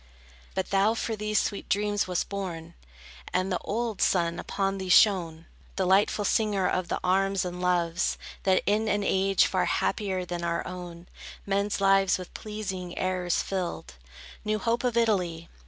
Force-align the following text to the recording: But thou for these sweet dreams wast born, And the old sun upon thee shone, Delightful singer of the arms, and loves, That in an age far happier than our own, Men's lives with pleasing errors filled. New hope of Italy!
But 0.55 0.71
thou 0.71 0.95
for 0.95 1.15
these 1.15 1.37
sweet 1.39 1.69
dreams 1.69 2.07
wast 2.07 2.27
born, 2.27 2.73
And 3.35 3.51
the 3.51 3.59
old 3.59 4.01
sun 4.01 4.39
upon 4.39 4.79
thee 4.79 4.89
shone, 4.89 5.45
Delightful 5.75 6.25
singer 6.25 6.67
of 6.67 6.87
the 6.87 6.99
arms, 7.03 7.45
and 7.45 7.61
loves, 7.61 8.17
That 8.41 8.63
in 8.65 8.87
an 8.87 9.03
age 9.03 9.45
far 9.45 9.65
happier 9.65 10.25
than 10.25 10.43
our 10.43 10.65
own, 10.65 11.05
Men's 11.45 11.79
lives 11.79 12.17
with 12.17 12.33
pleasing 12.33 12.97
errors 12.97 13.43
filled. 13.43 13.93
New 14.43 14.57
hope 14.57 14.83
of 14.83 14.97
Italy! 14.97 15.49